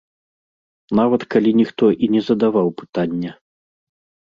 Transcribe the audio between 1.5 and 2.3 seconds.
ніхто і не